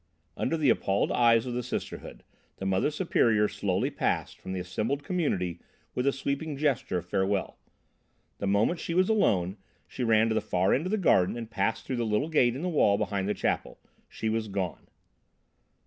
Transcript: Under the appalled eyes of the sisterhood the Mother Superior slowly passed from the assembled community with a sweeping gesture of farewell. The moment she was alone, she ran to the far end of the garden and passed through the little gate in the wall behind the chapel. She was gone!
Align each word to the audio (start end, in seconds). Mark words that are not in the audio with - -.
Under 0.35 0.57
the 0.57 0.71
appalled 0.71 1.11
eyes 1.11 1.45
of 1.45 1.53
the 1.53 1.61
sisterhood 1.61 2.23
the 2.57 2.65
Mother 2.65 2.89
Superior 2.89 3.47
slowly 3.47 3.91
passed 3.91 4.39
from 4.39 4.51
the 4.51 4.59
assembled 4.59 5.03
community 5.03 5.59
with 5.93 6.07
a 6.07 6.11
sweeping 6.11 6.57
gesture 6.57 6.97
of 6.97 7.05
farewell. 7.05 7.59
The 8.39 8.47
moment 8.47 8.79
she 8.79 8.95
was 8.95 9.09
alone, 9.09 9.57
she 9.87 10.03
ran 10.03 10.27
to 10.29 10.33
the 10.33 10.41
far 10.41 10.73
end 10.73 10.87
of 10.87 10.91
the 10.91 10.97
garden 10.97 11.37
and 11.37 11.51
passed 11.51 11.85
through 11.85 11.97
the 11.97 12.03
little 12.07 12.29
gate 12.29 12.55
in 12.55 12.63
the 12.63 12.67
wall 12.67 12.97
behind 12.97 13.29
the 13.29 13.35
chapel. 13.35 13.79
She 14.09 14.27
was 14.27 14.47
gone! 14.47 14.87